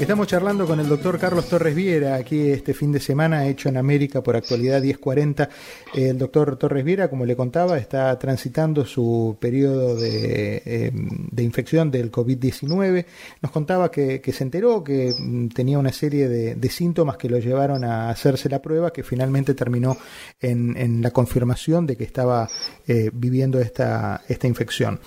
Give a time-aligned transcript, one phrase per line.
[0.00, 3.76] Estamos charlando con el doctor Carlos Torres Viera, aquí este fin de semana, hecho en
[3.76, 5.50] América por actualidad 1040.
[5.94, 12.10] El doctor Torres Viera, como le contaba, está transitando su periodo de, em, infección del
[12.10, 13.04] COVID-19.
[13.42, 17.84] Nos contaba que, se enteró que mm, tenía una serie de, síntomas que lo llevaron
[17.84, 19.98] a hacerse la prueba, que finalmente terminó
[20.40, 22.48] en, la confirmación de que estaba
[22.88, 24.98] eh, viviendo esta, esta infección.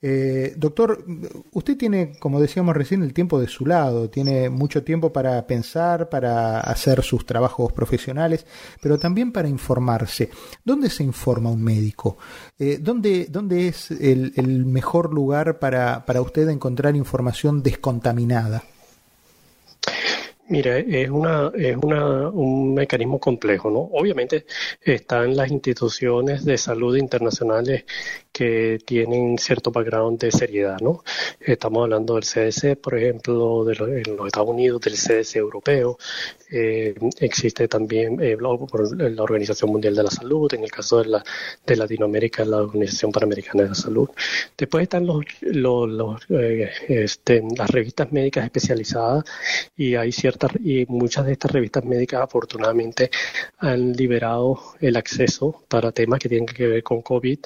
[0.00, 1.04] Eh, doctor,
[1.52, 6.08] usted tiene, como decíamos recién, el tiempo de su lado, tiene mucho tiempo para pensar,
[6.08, 8.46] para hacer sus trabajos profesionales,
[8.80, 10.30] pero también para informarse.
[10.64, 12.18] ¿Dónde se informa un médico?
[12.58, 18.62] Eh, ¿dónde, ¿dónde, es el, el mejor lugar para, para usted encontrar información descontaminada?
[20.50, 23.80] Mira, es una es una, un mecanismo complejo, ¿no?
[23.80, 24.46] Obviamente
[24.80, 27.84] están las instituciones de salud internacionales
[28.32, 31.02] que tienen cierto background de seriedad, ¿no?
[31.40, 35.98] Estamos hablando del CDC, por ejemplo, de en los Estados Unidos, del CDC europeo,
[36.50, 41.24] eh, existe también eh, la Organización Mundial de la Salud, en el caso de, la,
[41.66, 44.08] de Latinoamérica, la Organización Panamericana de la Salud.
[44.56, 49.24] Después están los, los, eh, este, las revistas médicas especializadas
[49.76, 53.10] y hay ciertas, y muchas de estas revistas médicas afortunadamente
[53.58, 57.38] han liberado el acceso para temas que tienen que ver con COVID.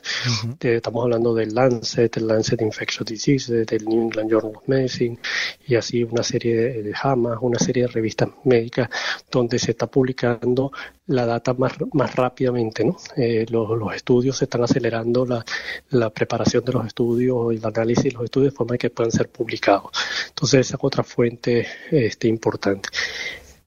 [0.61, 5.19] estamos hablando del Lancet, del Lancet Infectious Diseases, del New England Journal of Medicine
[5.67, 8.89] y así una serie de, de JAMA, una serie de revistas médicas
[9.31, 10.73] donde se está publicando
[11.07, 12.85] la data más, más rápidamente.
[12.85, 12.97] ¿no?
[13.17, 15.45] Eh, los, los, estudios se están acelerando, la,
[15.91, 19.13] la, preparación de los estudios y el análisis de los estudios de forma que puedan
[19.13, 19.91] ser publicados.
[20.29, 22.82] Entonces, esa es otra fuente este, importante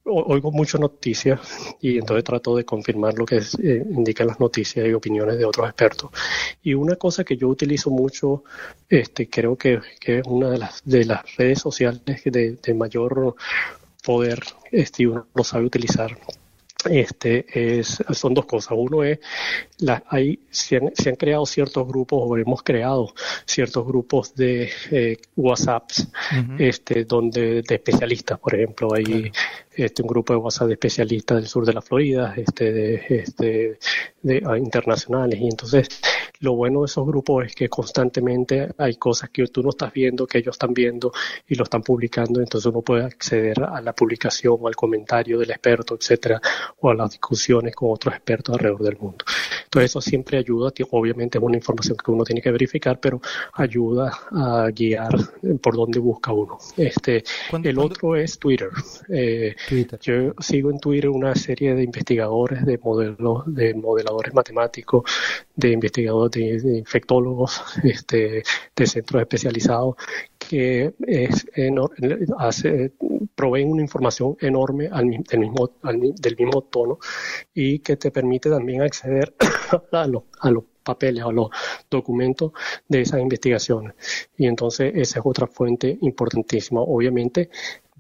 [0.05, 1.39] oigo muchas noticias
[1.81, 5.67] y entonces trato de confirmar lo que eh, indican las noticias y opiniones de otros
[5.67, 6.12] expertos.
[6.62, 8.44] Y una cosa que yo utilizo mucho,
[8.88, 13.35] este, creo que, que es una de las, de las redes sociales de, de mayor
[14.03, 14.39] poder
[14.72, 16.16] este, uno lo sabe utilizar
[16.90, 18.73] este es, son dos cosas.
[18.75, 19.19] Uno es,
[19.79, 23.13] la, hay, se han, se, han, creado ciertos grupos o hemos creado
[23.46, 26.07] ciertos grupos de eh, WhatsApps
[26.59, 28.94] este, donde, de especialistas, por ejemplo.
[28.94, 29.31] Hay
[29.75, 33.80] este, un grupo de WhatsApp de especialistas del sur de la Florida, este, de, este,
[34.22, 35.40] de, ah, internacionales.
[35.40, 35.88] Y entonces
[36.40, 40.28] lo bueno de esos grupos es que constantemente hay cosas que tú no estás viendo,
[40.28, 41.12] que ellos están viendo
[41.47, 45.52] y lo están publicando, entonces uno puede acceder a la publicación o al comentario del
[45.52, 46.42] experto, etcétera,
[46.80, 49.25] o a las discusiones con otros expertos alrededor del mundo.
[49.66, 53.22] Entonces eso siempre ayuda, obviamente es una información que uno tiene que verificar, pero
[53.53, 55.09] ayuda a guiar
[55.62, 56.57] por dónde busca uno.
[56.78, 57.24] Este,
[57.63, 58.69] el otro es Twitter.
[59.09, 59.56] Eh,
[60.01, 65.03] Yo sigo en Twitter una serie de investigadores, de modelos, de modeladores matemáticos,
[65.55, 68.43] de investigadores de, infectólogos, este,
[68.75, 69.95] de centros especializados
[70.37, 71.47] que es,
[72.37, 72.93] hace,
[73.33, 76.99] proveen una información enorme al, del, mismo, del mismo tono
[77.53, 79.33] y que te permite también acceder
[79.91, 81.49] a, los, a los papeles o los
[81.89, 82.51] documentos
[82.87, 83.95] de esas investigaciones.
[84.37, 86.81] Y entonces esa es otra fuente importantísima.
[86.81, 87.49] Obviamente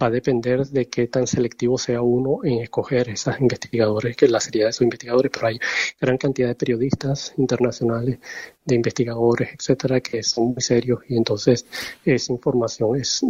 [0.01, 4.39] va a depender de qué tan selectivo sea uno en escoger esos investigadores, que la
[4.39, 5.59] seriedad de esos investigadores, pero hay
[5.99, 8.19] gran cantidad de periodistas internacionales,
[8.65, 11.65] de investigadores, etcétera, que son muy serios y entonces
[12.03, 13.21] esa información es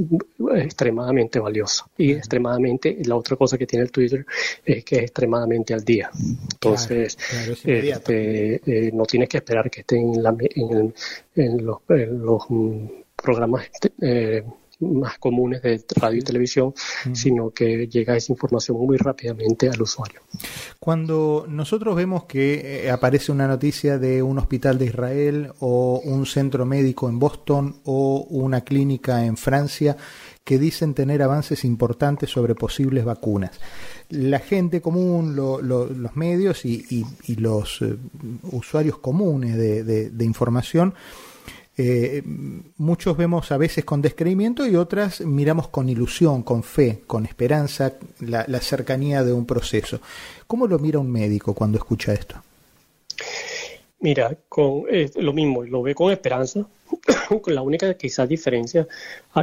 [0.55, 1.85] extremadamente valiosa.
[1.97, 4.25] Y extremadamente, la otra cosa que tiene el Twitter
[4.63, 6.09] es que es extremadamente al día.
[6.53, 7.17] Entonces,
[7.63, 10.93] este, eh, no tienes que esperar que estén en,
[11.35, 11.79] en, los,
[12.49, 13.69] mm, programas
[14.01, 14.43] eh,
[14.79, 16.73] más comunes de radio y televisión,
[17.13, 20.21] sino que llega esa información muy rápidamente al usuario.
[20.79, 26.25] Cuando nosotros vemos que eh, aparece una noticia de un hospital de Israel o un
[26.25, 29.97] centro médico en Boston o una clínica en Francia
[30.43, 33.59] que dicen tener avances importantes sobre posibles vacunas.
[34.09, 37.05] La gente común, los medios y,
[37.37, 37.95] los eh,
[38.51, 40.93] usuarios comunes de información
[41.77, 42.21] eh,
[42.77, 47.93] muchos vemos a veces con descreimiento y otras miramos con ilusión, con fe, con esperanza,
[48.19, 49.99] la, cercanía de un proceso.
[50.47, 52.35] ¿Cómo lo mira un médico cuando escucha esto?
[53.99, 54.83] Mira, con
[55.15, 56.65] lo mismo, lo ve con esperanza.
[57.47, 58.87] la única quizás diferencia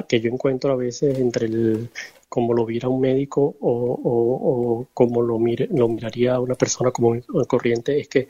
[0.09, 1.91] que yo encuentro a veces entre el
[2.29, 7.21] como lo viera un médico o, o, como lo, mire, lo miraría una persona como
[7.47, 8.29] corriente es que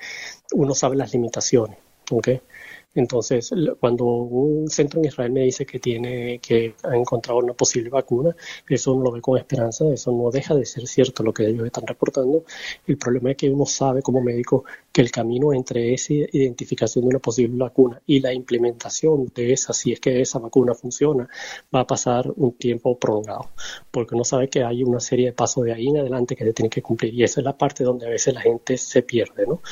[0.54, 1.78] uno sabe las limitaciones.
[2.10, 2.40] ¿okay?
[2.94, 3.50] Entonces,
[3.80, 8.34] cuando un centro en Israel me dice que tiene que ha encontrado una posible vacuna,
[8.68, 11.64] eso no lo ve con esperanza, eso no deja de ser cierto lo que ellos
[11.64, 12.44] están reportando.
[12.86, 17.08] El problema es que uno sabe como médico que el camino entre esa identificación de
[17.08, 21.28] una posible vacuna y la implementación de esa, si es que esa vacuna funciona,
[21.74, 23.50] va a pasar un tiempo prolongado,
[23.90, 26.52] porque uno sabe que hay una serie de pasos de ahí en adelante que se
[26.52, 29.46] tienen que cumplir y esa es la parte donde a veces la gente se pierde,
[29.46, 29.62] ¿no?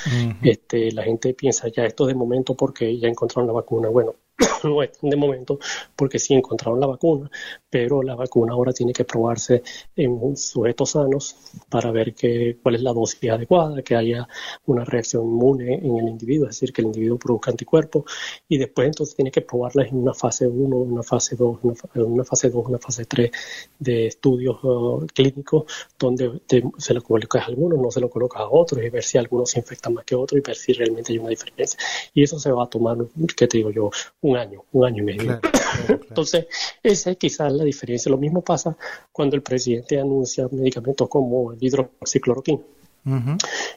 [0.43, 4.15] este, la gente piensa ya esto de momento porque ya encontraron la vacuna, bueno,
[5.03, 5.59] de momento
[5.97, 7.31] porque sí encontraron la vacuna,
[7.69, 9.63] pero la vacuna ahora tiene que probarse
[9.97, 11.37] en sujetos sanos
[11.69, 14.29] para ver que, cuál es la dosis adecuada, que haya
[14.67, 18.05] una reacción inmune en el individuo, es decir, que el individuo produzca anticuerpos
[18.49, 22.51] y después entonces tiene que probarla en una fase 1, una fase 2, una, fase
[22.51, 23.31] 2, una fase 3
[23.79, 25.65] de estudios uh, clínicos
[25.99, 26.41] donde
[26.79, 29.51] se lo colocas a algunos, no se lo colocas a otros y ver si algunos
[29.51, 31.79] se infectan más que otros y ver si realmente hay una diferencia.
[32.15, 32.97] Y eso se va a tomar,
[33.37, 33.91] ¿qué te digo yo?
[34.21, 35.41] Un año, un año y medio.
[35.89, 36.47] Entonces,
[36.83, 38.11] esa es quizás la diferencia.
[38.11, 38.77] Lo mismo pasa
[39.13, 42.61] cuando el presidente anuncia medicamentos como el hidroxicloroquina.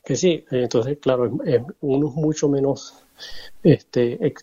[0.03, 1.31] Que sí, entonces, claro,
[1.79, 3.02] uno es mucho menos
[3.63, 4.33] este,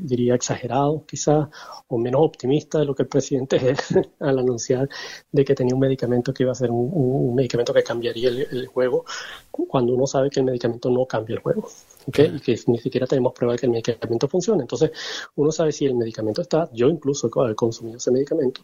[0.00, 1.48] diría exagerado quizás
[1.88, 4.88] o menos optimista de lo que el presidente es al anunciar
[5.30, 9.04] de que tenía un medicamento que iba a ser un, medicamento que cambiaría el, juego
[9.50, 11.68] cuando uno sabe que el medicamento no cambia el juego
[12.06, 14.90] y que ni siquiera tenemos prueba de que el medicamento funcione entonces
[15.36, 18.62] uno sabe si el medicamento está yo incluso he consumido ese medicamento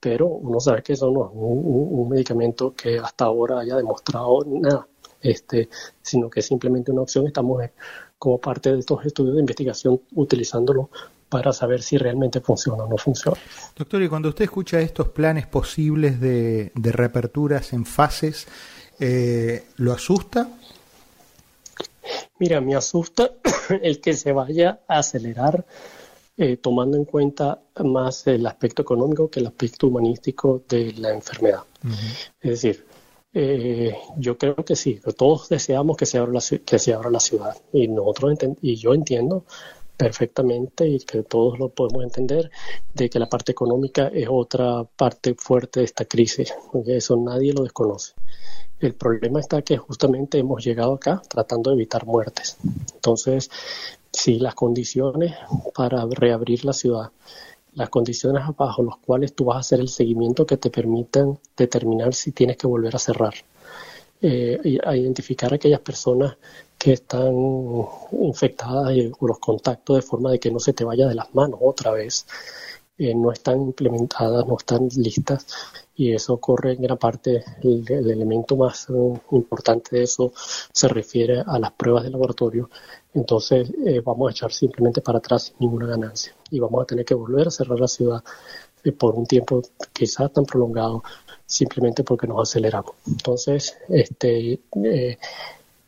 [0.00, 4.86] pero uno sabe que eso no es un medicamento que hasta ahora haya demostrado nada
[5.20, 5.68] este,
[6.02, 7.26] sino que es simplemente una opción.
[7.26, 7.62] Estamos
[8.26, 10.90] como parte de estos estudios de investigación utilizándolo
[11.28, 13.38] para saber si realmente funciona o no funciona.
[13.76, 18.48] Doctor, y cuando usted escucha estos planes posibles de, reaperturas en fases,
[18.98, 20.48] eh, ¿lo asusta?
[22.40, 23.30] Mira, me asusta
[23.80, 25.64] el que se vaya a acelerar
[26.36, 31.60] eh, tomando en cuenta más el aspecto económico que el aspecto humanístico de la enfermedad.
[32.40, 32.84] Es decir,
[33.38, 37.20] eh, yo creo que sí, todos deseamos que se abra la, que se abra la
[37.20, 39.44] ciudad y nosotros y yo entiendo
[39.94, 42.50] perfectamente y que todos lo podemos entender
[42.94, 46.54] de que la parte económica es otra parte fuerte de esta crisis,
[46.86, 48.14] eso nadie lo desconoce.
[48.80, 52.56] El problema está que justamente hemos llegado acá tratando de evitar muertes.
[52.94, 53.50] Entonces,
[54.12, 55.34] si las condiciones
[55.74, 57.10] para reabrir la ciudad
[57.76, 62.14] las condiciones bajo las cuales tú vas a hacer el seguimiento que te permitan determinar
[62.14, 63.34] si tienes que volver a cerrar.
[64.22, 66.38] Eh, a identificar aquellas personas
[66.78, 67.34] que están
[68.12, 71.60] infectadas o los contactos de forma de que no se te vaya de las manos
[71.62, 72.26] otra vez.
[72.98, 75.46] Eh, no están implementadas, no están listas
[75.94, 80.32] y eso ocurre en gran parte, el, elemento más eh, importante de eso
[80.72, 82.70] se refiere a las pruebas de laboratorio
[83.16, 87.04] entonces eh, vamos a echar simplemente para atrás sin ninguna ganancia y vamos a tener
[87.04, 88.22] que volver a cerrar la ciudad
[88.84, 91.02] eh, por un tiempo quizás tan prolongado
[91.46, 92.92] simplemente porque nos aceleramos.
[93.06, 95.18] Entonces, este, eh,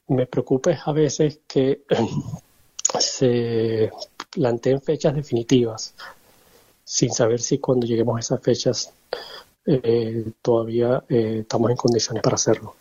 [0.09, 1.83] me preocupa a veces que
[2.99, 3.91] se
[4.31, 5.95] planteen fechas definitivas
[6.83, 8.93] sin saber si cuando lleguemos a esas fechas
[10.41, 12.75] todavía estamos en condiciones para hacerlo.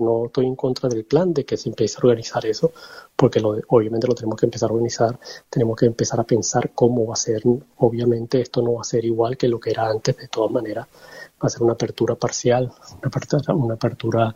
[0.00, 2.72] No estoy en contra del plan de que se empiece a organizar eso,
[3.14, 5.18] porque obviamente lo tenemos que empezar a organizar,
[5.50, 7.42] tenemos que empezar a pensar cómo va a ser.
[7.78, 10.86] Obviamente esto no va a ser igual que lo que era antes, de todas maneras,
[10.86, 14.34] va a ser una apertura parcial, una apertura, una apertura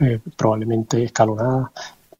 [0.00, 1.72] eh, probablemente escalonada,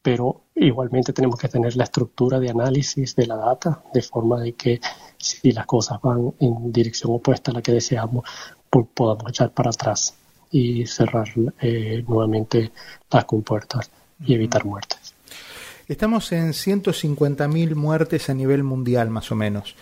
[0.03, 4.55] pero igualmente tenemos que tener la estructura de análisis de la data, de forma de
[4.55, 4.81] que
[5.17, 8.25] si las cosas van en dirección opuesta a la que deseamos,
[8.95, 10.15] podamos echar para atrás
[10.51, 11.29] y cerrar
[11.61, 12.73] eh, nuevamente
[13.11, 13.91] las compuertas
[14.25, 15.15] y evitar muertes.
[15.87, 19.75] Estamos en 150.000 muertes a nivel mundial, más o menos.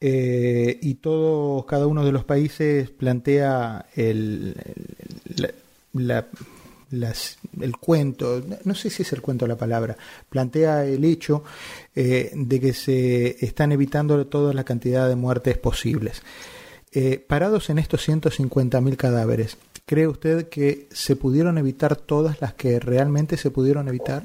[0.00, 4.54] Eh, y todo, cada uno de los países plantea el,
[7.60, 9.96] el cuento, no sé si es el cuento la palabra,
[10.28, 11.44] plantea el hecho
[11.94, 16.22] eh, de que se están evitando toda la cantidad de muertes posibles.
[17.28, 19.58] parados en estos 150.000 cadáveres,
[19.90, 24.22] ¿Cree usted que se pudieron evitar todas las que realmente se pudieron evitar?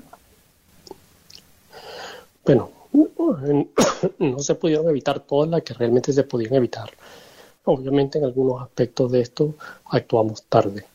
[2.45, 2.69] Bueno,
[4.19, 6.91] no se pudieron evitar todas las que realmente se podían evitar.
[7.63, 9.55] Obviamente en algunos aspectos de esto
[9.85, 10.85] actuamos tarde.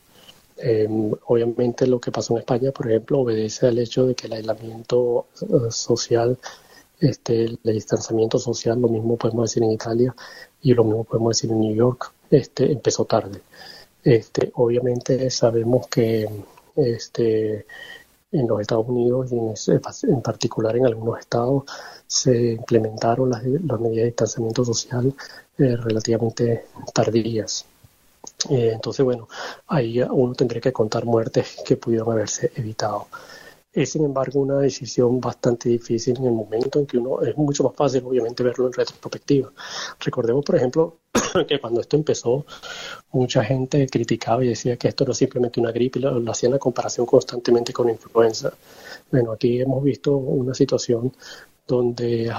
[0.55, 4.33] Em, obviamente lo que pasó en España, por ejemplo, obedece al hecho de que el
[4.33, 6.37] aislamiento eh, social,
[6.97, 10.15] este, el distanciamiento social, lo mismo podemos decir en Italia
[10.61, 13.41] y lo mismo podemos decir en New York, este, empezó tarde.
[14.03, 16.27] Este, obviamente sabemos que
[16.75, 17.65] este,
[18.31, 21.63] en los Estados Unidos y en, particular en algunos estados
[22.07, 25.13] se implementaron las, medidas de distanciamiento social
[25.57, 27.65] eh, relativamente tardías.
[28.49, 29.27] Eh, entonces, bueno,
[29.67, 33.07] ahí uno tendría que contar muertes que pudieron haberse evitado.
[33.73, 37.63] Es, sin embargo, una decisión bastante difícil en el momento en que uno es mucho
[37.63, 39.51] más fácil, obviamente, verlo en retrospectiva.
[39.99, 40.97] Recordemos, por ejemplo,
[41.47, 42.45] que cuando esto empezó,
[43.13, 46.59] mucha gente criticaba y decía que esto es simplemente una gripe, lo, lo hacían la
[46.59, 48.51] comparación constantemente con influenza.
[49.09, 51.13] Bueno, aquí hemos visto una situación
[51.65, 52.29] donde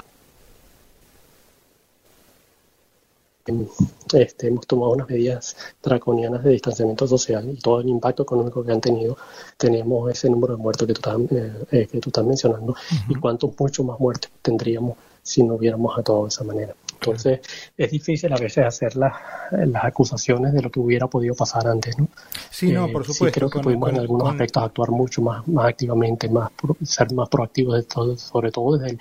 [4.13, 8.73] este, hemos tomado unas medidas draconianas de distanciamiento social y todo el impacto económico que
[8.73, 9.17] han tenido,
[9.57, 12.75] tenemos ese número de muertos que tú estás, eh, eh, que tú estás mencionando
[13.09, 16.75] y cuántos mucho más muertes tendríamos si no hubiéramos actuado de esa manera.
[16.95, 17.41] Entonces,
[17.77, 19.13] es difícil a veces hacer las,
[19.51, 22.09] las acusaciones de lo que hubiera podido pasar antes, ¿no?
[22.51, 23.25] Sí, no, por supuesto.
[23.27, 26.51] Sí, creo que pudimos en algunos aspectos actuar mucho más, más activamente, más
[26.85, 28.99] ser más proactivos, de todo, sobre todo desde el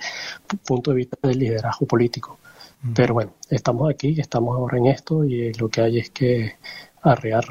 [0.66, 2.38] punto de vista del liderazgo político.
[2.94, 6.56] Pero bueno, estamos aquí, estamos ahora en esto y lo que hay es que
[7.02, 7.44] arrear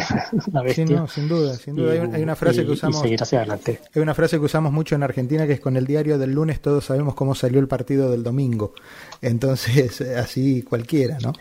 [0.52, 0.86] la bestia.
[0.86, 1.92] Sí, no, sin duda, sin duda.
[1.92, 3.00] hay, una frase que usamos.
[3.00, 3.80] seguir hacia adelante.
[3.94, 6.60] Hay una frase que usamos mucho en Argentina que es con el diario del lunes
[6.60, 8.74] todos sabemos cómo salió el partido del domingo.
[9.22, 11.32] Entonces, así cualquiera, ¿no?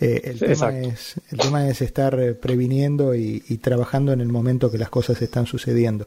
[0.00, 4.28] Eh, el, tema es, el tema es estar eh, previniendo y, y trabajando en el
[4.28, 6.06] momento que las cosas están sucediendo.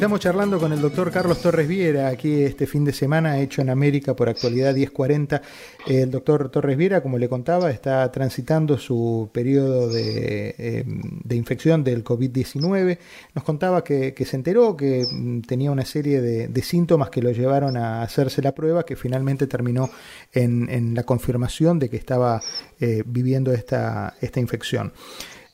[0.00, 3.68] Estamos charlando con el doctor Carlos Torres Viera, aquí este fin de semana, hecho en
[3.68, 5.42] América por actualidad 1040.
[5.86, 12.02] El doctor Torres Viera, como le contaba, está transitando su periodo de, eh, infección del
[12.02, 12.96] COVID-19.
[13.34, 17.76] Nos contaba que, se enteró que mm, tenía una serie de, síntomas que lo llevaron
[17.76, 19.90] a hacerse la prueba, que finalmente terminó
[20.32, 22.40] en, la confirmación de que estaba
[22.80, 24.94] eh, viviendo esta, esta infección.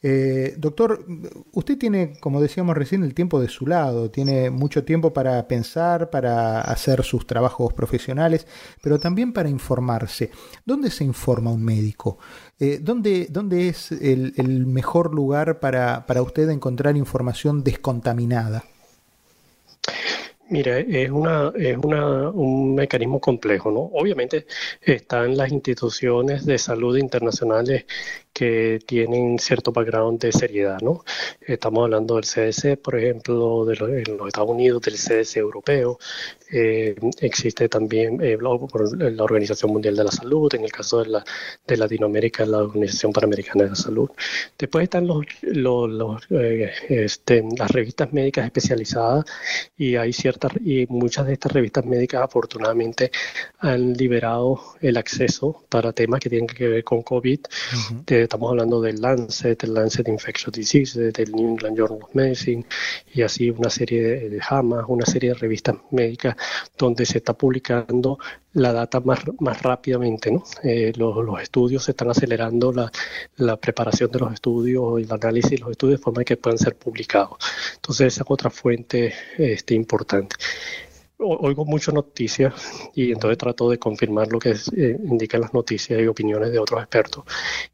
[0.08, 1.04] Eh, doctor,
[1.50, 6.10] usted tiene, como decíamos recién, el tiempo de su lado, tiene mucho tiempo para pensar,
[6.10, 8.46] para hacer sus trabajos profesionales,
[8.80, 10.30] pero también para informarse.
[10.64, 12.18] ¿Dónde se informa un médico?
[12.60, 18.62] Eh, ¿dónde, ¿dónde, es el, el mejor lugar para, para usted encontrar información descontaminada?
[20.48, 23.80] Mira, es una, es una, un mecanismo complejo, ¿no?
[23.80, 24.46] Obviamente
[24.80, 27.84] están las instituciones de salud internacionales
[28.37, 31.02] que tienen cierto background de seriedad, ¿no?
[31.40, 35.99] Estamos hablando del CDC, por ejemplo, de los, en los Estados Unidos, del CDC europeo,
[36.52, 41.25] eh, existe también eh, la Organización Mundial de la Salud, en el caso de, la,
[41.66, 44.11] de Latinoamérica, la Organización Panamericana de la Salud.
[44.59, 49.25] Después están los, los, eh, este, las revistas médicas especializadas
[49.76, 53.11] y hay ciertas y muchas de estas revistas médicas afortunadamente
[53.59, 57.40] han liberado el acceso para temas que tienen que ver con COVID.
[58.26, 62.64] Estamos hablando del Lancet, del Lancet Infectious Diseases, del New England Journal of Medicine
[63.14, 66.37] y así una serie de, JAMA, una serie de revistas médicas
[66.76, 68.18] donde se está publicando
[68.52, 70.30] la data más, más rápidamente.
[70.30, 70.42] ¿no?
[70.62, 72.90] Eh, los, estudios se están acelerando, la,
[73.37, 76.59] la, preparación de los estudios y el análisis de los estudios de forma que puedan
[76.59, 77.38] ser publicados.
[77.76, 80.37] Entonces, esa es otra fuente este, importante
[81.18, 82.52] oigo muchas noticias
[82.94, 86.80] y entonces trato de confirmar lo que eh, indican las noticias y opiniones de otros
[86.80, 87.25] expertos.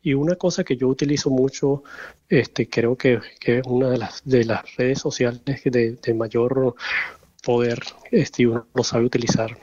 [0.03, 1.83] Y una cosa que yo utilizo mucho,
[2.29, 6.75] este, creo que, es una de las, de las redes sociales de, de mayor
[7.43, 7.81] poder,
[8.11, 9.57] este, uno lo sabe utilizar.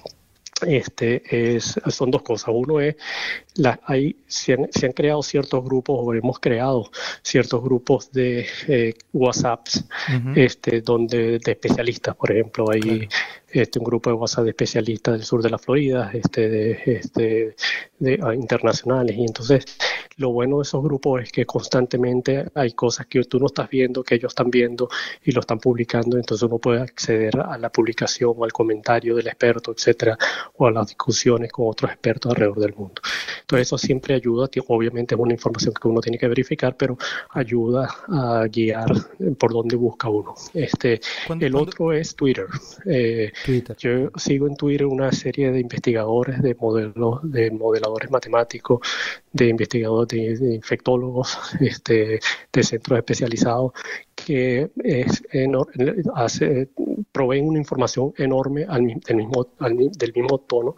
[0.67, 2.49] Este es, son dos cosas.
[2.53, 2.95] Uno es,
[3.55, 6.89] la, hay, se han, se, han, creado ciertos grupos o hemos creado
[7.21, 9.85] ciertos grupos de eh, WhatsApps
[10.35, 13.09] este, donde de especialistas, por ejemplo, hay
[13.51, 17.55] este, un grupo de WhatsApp de especialistas del sur de la Florida, este, de, este,
[17.97, 19.15] de, ah, internacionales.
[19.17, 19.65] Y entonces,
[20.17, 24.03] lo bueno de esos grupos es que constantemente hay cosas que tú no estás viendo,
[24.03, 24.89] que ellos están viendo
[25.23, 26.17] y lo están publicando.
[26.17, 30.17] Entonces, uno puede acceder a la publicación o al comentario del experto, etcétera,
[30.57, 33.01] o a las discusiones con otros expertos alrededor del mundo.
[33.49, 36.95] Entonces eso siempre ayuda, obviamente es una información que uno tiene que verificar, pero
[37.31, 38.91] ayuda a guiar
[39.39, 40.35] por dónde busca uno.
[40.53, 40.99] Este,
[41.39, 42.45] el otro es Twitter.
[42.85, 43.75] Eh, Twitter.
[43.79, 48.81] Yo sigo en Twitter una serie de investigadores, de modelos, de modeladores matemáticos,
[49.33, 52.19] de investigadores, de, infectólogos, este,
[52.53, 53.71] de centros especializados
[54.29, 55.23] que es
[57.11, 60.75] proveen una información enorme al, del, mismo, del mismo tono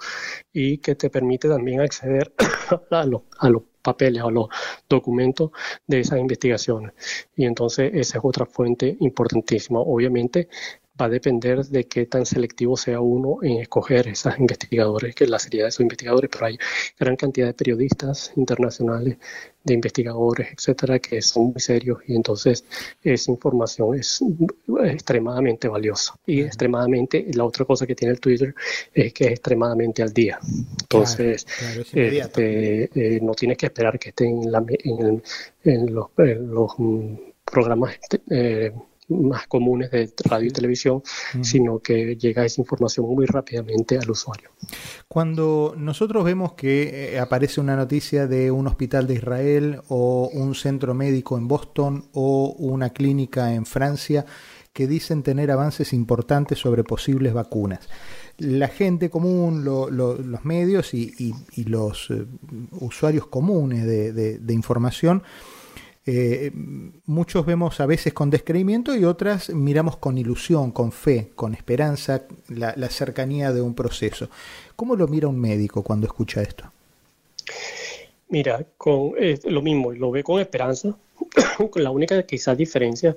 [0.53, 2.33] y que te permite también acceder
[2.91, 4.47] a los, a los papeles, a los
[4.87, 5.51] documentos
[5.85, 6.93] de esas investigaciones.
[7.35, 9.81] Y entonces esa es otra fuente importantísima.
[9.81, 10.47] Obviamente
[10.99, 15.29] va a depender de qué tan selectivo sea uno en escoger esos investigadores, que es
[15.29, 16.57] la seriedad de esos investigadores, pero hay
[16.99, 19.17] gran cantidad de periodistas internacionales,
[19.63, 22.65] de investigadores, etcétera, que son muy serios y entonces
[23.03, 24.23] esa información es
[24.83, 26.15] extremadamente valiosa.
[26.25, 28.55] Y extremadamente, la otra cosa que tiene el Twitter
[28.93, 30.39] es que es extremadamente al día.
[30.81, 31.45] Entonces,
[31.93, 34.41] este, eh, no tienes que esperar que estén
[34.83, 35.23] en,
[35.63, 38.71] en, los, los mm, programas eh,
[39.19, 41.01] más comunes de radio y televisión,
[41.41, 44.49] sino que llega esa información muy rápidamente al usuario.
[45.07, 50.55] Cuando nosotros vemos que eh, aparece una noticia de un hospital de Israel o un
[50.55, 54.25] centro médico en Boston o una clínica en Francia
[54.73, 57.89] que dicen tener avances importantes sobre posibles vacunas,
[58.37, 62.25] la gente común, los medios y, los eh,
[62.79, 65.23] usuarios comunes de información,
[66.05, 66.51] eh,
[67.05, 72.23] muchos vemos a veces con descreimiento y otras miramos con ilusión, con fe, con esperanza,
[72.49, 74.29] la, cercanía de un proceso.
[74.75, 76.71] ¿Cómo lo mira un médico cuando escucha esto?
[78.29, 79.13] Mira, con
[79.45, 80.95] lo mismo, lo ve con esperanza.
[81.75, 83.15] la única quizás diferencia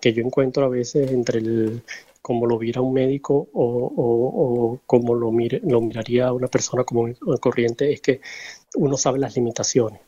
[0.00, 1.82] que yo encuentro a veces entre el
[2.20, 7.92] como lo viera un médico o, o, como lo, lo miraría una persona como corriente
[7.92, 8.20] es que
[8.76, 10.00] uno sabe las limitaciones.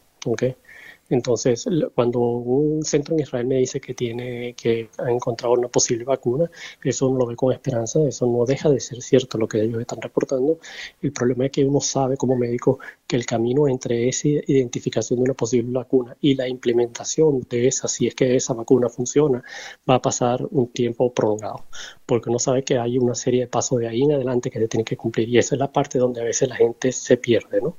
[1.10, 6.04] Entonces, cuando un centro en Israel me dice que tiene que ha encontrado una posible
[6.04, 6.50] vacuna,
[6.82, 10.00] eso lo ve con esperanza, eso no deja de ser cierto lo que ellos están
[10.00, 10.58] reportando.
[11.02, 15.24] El problema es que uno sabe como médico que el camino entre esa identificación de
[15.24, 19.42] una posible vacuna y la implementación de esa, si es que esa vacuna funciona,
[19.88, 21.64] va a pasar un tiempo prolongado,
[22.06, 24.68] porque uno sabe que hay una serie de pasos de ahí en adelante que se
[24.68, 27.60] tienen que cumplir y esa es la parte donde a veces la gente se pierde,
[27.60, 27.76] ¿no?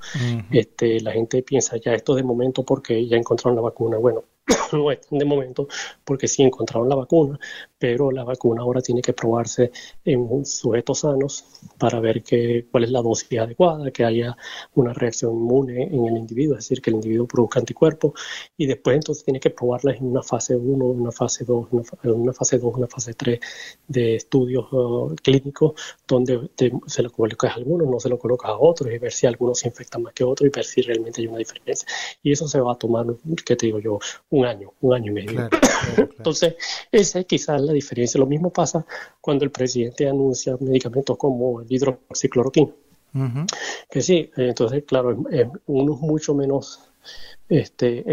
[0.50, 3.98] este, la gente piensa ya esto de momento porque ya encontraron la vacuna.
[3.98, 4.24] Bueno,
[5.10, 5.68] de momento
[6.04, 7.38] porque sí encontraron la vacuna,
[7.78, 9.72] pero la vacuna ahora tiene que probarse
[10.04, 11.44] en sujetos sanos
[11.78, 14.36] para ver que, cuál es la dosis adecuada, que haya
[14.74, 18.12] una reacción inmune en el individuo, es decir, que el individuo produzca anticuerpos
[18.56, 22.58] y después entonces tiene que probarla en una fase 1, una fase 2, una, fase
[22.58, 23.40] 2, una fase 3
[23.88, 25.74] de estudios uh, clínicos
[26.06, 26.50] donde
[26.86, 29.58] se lo colocas a algunos, no se lo colocas a otros y ver si algunos
[29.58, 31.88] se infectan más que otros y ver si realmente hay una diferencia.
[32.22, 33.06] Y eso se va a tomar,
[33.44, 33.98] ¿qué te digo yo?
[34.36, 35.48] Un año, un año y medio.
[35.96, 36.56] entonces,
[36.92, 38.18] esa es quizás la diferencia.
[38.18, 38.84] Lo mismo pasa
[39.20, 42.70] cuando el presidente anuncia medicamentos como el hidroxicloroquina.
[43.88, 45.16] Que sí, entonces, claro,
[45.66, 46.80] uno es mucho menos,
[47.48, 48.04] este,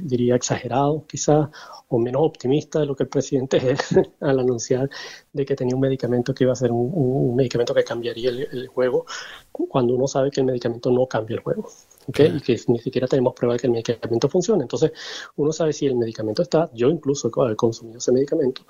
[0.00, 1.48] diría, exagerado quizás,
[1.88, 4.88] o menos optimista de lo que el presidente es al anunciar
[5.32, 9.06] de que tenía un medicamento que iba a ser un, medicamento que cambiaría el, juego,
[9.52, 11.68] cuando uno sabe que el medicamento no cambia el juego.
[12.08, 14.62] y que ni siquiera tenemos prueba de que el medicamento funcione.
[14.62, 14.92] Entonces,
[15.36, 18.62] uno sabe si el medicamento está, yo incluso he consumido ese medicamento,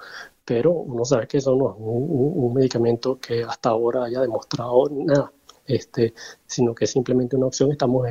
[0.44, 5.33] pero uno sabe que eso no es un, medicamento que hasta ahora haya demostrado nada,
[5.66, 6.14] este,
[6.46, 7.70] sino que es simplemente una opción.
[7.70, 8.09] Estamos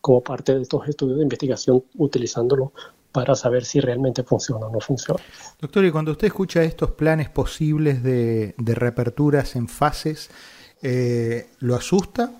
[0.00, 2.72] como parte de estos estudios de investigación utilizándolo
[3.12, 5.20] para saber si realmente funciona o no funciona.
[5.60, 10.28] Doctor, y cuando usted escucha estos planes posibles de, reaperturas en fases,
[10.82, 12.30] eh, ¿lo asusta?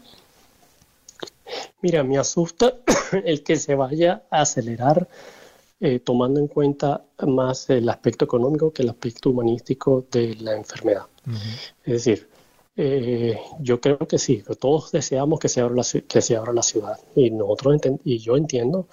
[1.81, 2.75] Mira, me asusta
[3.25, 5.09] el que se vaya a acelerar
[5.81, 11.07] eh, tomando en cuenta más el aspecto económico que el aspecto humanístico de la enfermedad.
[11.85, 12.29] Es decir,
[12.77, 16.62] eh, yo creo que sí, todos deseamos que se abra la, que se abra la
[16.62, 18.87] ciudad y nosotros y yo entiendo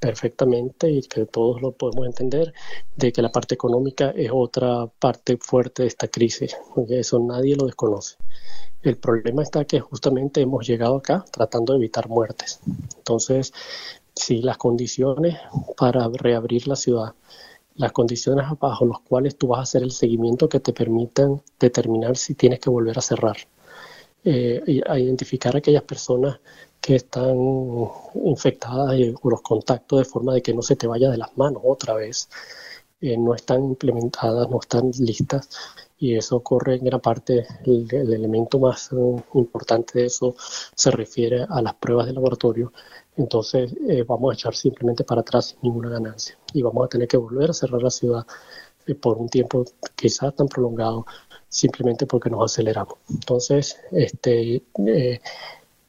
[0.00, 2.52] perfectamente y que todos lo podemos entender
[2.96, 6.56] de que la parte económica es otra parte fuerte de esta crisis,
[6.88, 8.16] eso nadie lo desconoce.
[8.82, 12.60] El problema está que justamente hemos llegado acá tratando de evitar muertes.
[12.96, 13.52] Entonces,
[14.14, 15.38] si las condiciones
[15.76, 17.14] para reabrir la ciudad,
[17.76, 22.16] las condiciones bajo las cuales tú vas a hacer el seguimiento que te permitan determinar
[22.16, 23.36] si tienes que volver a cerrar,
[24.24, 26.40] eh, a identificar a aquellas personas
[26.80, 27.36] que están
[28.24, 31.36] infectadas y, o los contactos de forma de que no se te vaya de las
[31.36, 32.28] manos otra vez.
[33.00, 35.48] eh, no están implementadas, no están listas
[35.98, 38.96] y eso corre en gran parte, el, elemento más eh,
[39.34, 42.72] importante de eso se refiere a las pruebas de laboratorio.
[43.16, 47.08] Entonces eh, vamos a echar simplemente para atrás sin ninguna ganancia y vamos a tener
[47.08, 48.26] que volver a cerrar la ciudad
[49.00, 49.64] por un tiempo
[49.96, 51.06] quizás tan prolongado
[51.48, 52.98] simplemente porque nos aceleramos.
[53.10, 54.62] Entonces, este,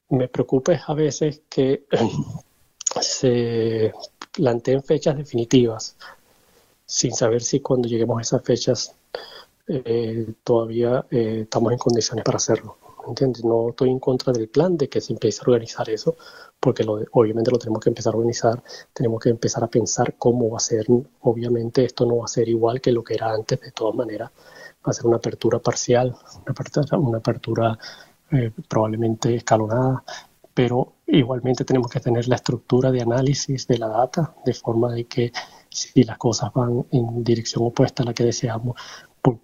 [0.10, 1.86] me preocupa a veces que
[3.02, 3.94] se
[4.32, 5.96] planteen fechas definitivas
[6.86, 8.96] sin saber si cuando lleguemos a esas fechas
[9.68, 12.78] eh, todavía eh, estamos en condiciones para hacerlo.
[13.08, 13.44] ¿Entiendes?
[13.46, 16.16] No estoy en contra del plan de que se empiece a organizar eso,
[16.60, 20.50] porque lo, obviamente lo tenemos que empezar a organizar, tenemos que empezar a pensar cómo
[20.50, 20.86] va a ser.
[21.22, 24.32] Obviamente esto no va a ser igual que lo que era antes, de todas maneras,
[24.32, 27.80] va a ser una apertura parcial, una apertura, una apertura
[28.32, 30.04] eh, probablemente escalonada,
[30.54, 35.06] pero igualmente tenemos que tener la estructura de análisis de la data, de forma de
[35.06, 35.32] que
[35.70, 38.76] si las cosas van en dirección opuesta a la que deseamos,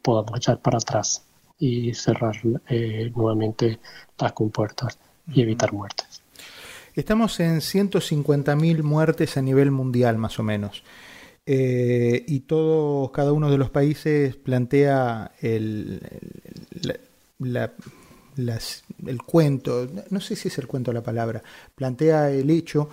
[0.02, 1.24] podamos echar para atrás
[1.64, 2.36] y cerrar
[2.68, 3.80] eh, nuevamente
[4.20, 5.00] las compuertas
[5.34, 6.22] y evitar muertes.
[6.94, 10.84] Estamos en 150.000 muertes a nivel mundial, más o menos.
[11.46, 16.02] Eh, y todos, cada uno de los países plantea el,
[17.40, 17.72] la
[19.06, 21.44] el cuento, no sé si es el cuento la palabra,
[21.76, 22.90] plantea el hecho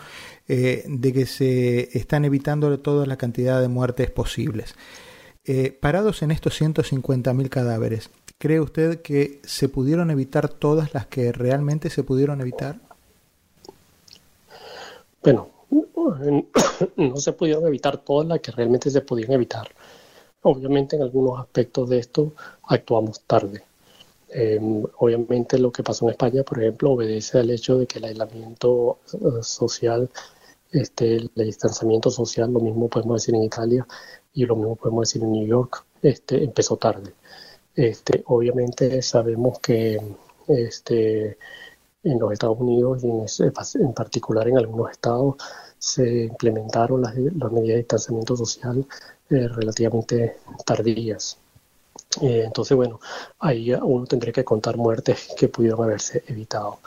[0.46, 4.74] eh, de que se están evitando toda la cantidad de muertes posibles.
[5.44, 11.31] Eh, parados en estos 150.000 cadáveres, ¿cree usted que se pudieron evitar todas las que
[11.31, 12.81] realmente se pudieron evitar?
[15.22, 15.50] Bueno,
[16.96, 19.68] no se pudieron evitar todas las que realmente se podían evitar.
[20.42, 22.33] Obviamente en algunos aspectos de esto
[22.64, 23.62] actuamos tarde
[24.33, 28.05] Em, obviamente lo que pasó en España, por ejemplo, obedece al hecho de que el
[28.05, 30.09] aislamiento eh, social,
[30.70, 33.87] este, el distanciamiento social, lo mismo podemos decir en Italia
[34.33, 37.12] y lo mismo podemos decir en New York, este, empezó tarde.
[37.81, 39.99] Este, obviamente sabemos que
[40.49, 41.38] este,
[42.03, 45.37] en los Estados Unidos y en, particular en algunos estados
[45.79, 48.87] se implementaron las, medidas de distanciamiento social
[49.31, 51.38] eh, relativamente tardías.
[52.21, 53.01] Eh, entonces, bueno,
[53.38, 56.81] ahí uno tendría que contar muertes que pudieron haberse evitado.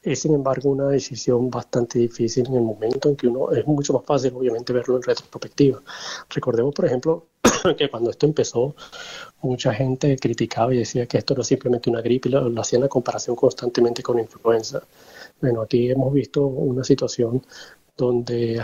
[0.00, 3.92] Es, sin embargo, una decisión bastante difícil en el momento en que uno es mucho
[3.92, 5.82] más fácil, obviamente, verlo en retrospectiva.
[6.30, 7.26] Recordemos, por ejemplo,
[7.76, 8.74] que cuando esto empezó,
[9.42, 12.82] mucha gente criticaba y decía que esto es simplemente una gripe y lo, lo hacían
[12.82, 14.82] la comparación constantemente con influenza.
[15.40, 17.42] Bueno, aquí hemos visto una situación
[17.96, 18.60] donde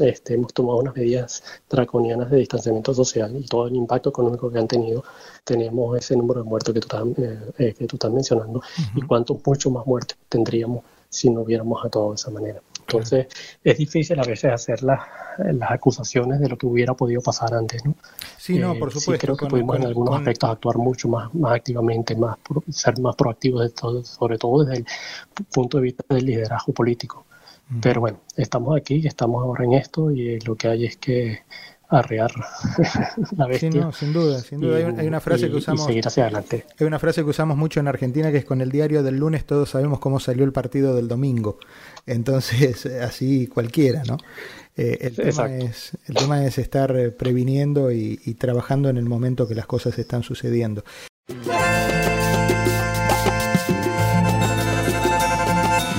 [0.00, 4.58] este, hemos tomado unas medidas draconianas de distanciamiento social y todo el impacto económico que
[4.58, 5.04] han tenido,
[5.44, 8.62] tenemos ese número de muertos que tú estás, eh, eh, que tú estás mencionando
[8.94, 12.60] y cuántos mucho más muertes tendríamos si no hubiéramos actuado de esa manera.
[12.88, 13.26] Entonces,
[13.64, 15.00] es difícil a veces hacer las,
[15.38, 17.94] las acusaciones de lo que hubiera podido pasar antes, ¿no?
[18.38, 19.12] Sí, no, por supuesto.
[19.12, 22.36] Sí, creo que pudimos en algunos aspectos actuar mucho más, más activamente, más
[22.70, 24.86] ser más proactivos, de todo, sobre todo desde el
[25.52, 27.26] punto de vista del liderazgo político.
[27.82, 31.40] Pero bueno, estamos aquí, estamos ahora en esto y lo que hay es que
[31.88, 32.30] arrear
[33.36, 33.70] la bestia.
[33.70, 34.76] Sí, no, sin duda, sin duda.
[34.76, 35.84] hay, una frase que usamos.
[35.84, 36.66] seguir hacia adelante.
[36.78, 39.44] Hay una frase que usamos mucho en Argentina que es con el diario del lunes
[39.44, 41.58] todos sabemos cómo salió el partido del domingo.
[42.06, 44.18] Entonces, así cualquiera, ¿no?
[44.76, 49.06] Eh, el, tema es, el tema es estar eh, previniendo y, y trabajando en el
[49.06, 50.84] momento que las cosas están sucediendo.